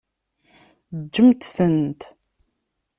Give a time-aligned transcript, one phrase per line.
[1.03, 2.01] Ǧǧemt-tent.